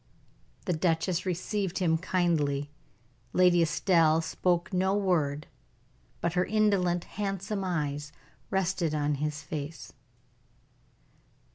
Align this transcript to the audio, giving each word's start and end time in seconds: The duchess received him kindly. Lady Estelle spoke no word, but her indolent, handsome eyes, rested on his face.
The 0.65 0.73
duchess 0.73 1.27
received 1.27 1.77
him 1.77 1.95
kindly. 1.99 2.71
Lady 3.33 3.61
Estelle 3.61 4.19
spoke 4.21 4.73
no 4.73 4.95
word, 4.95 5.45
but 6.21 6.33
her 6.33 6.43
indolent, 6.43 7.03
handsome 7.03 7.63
eyes, 7.63 8.11
rested 8.49 8.95
on 8.95 9.13
his 9.21 9.43
face. 9.43 9.93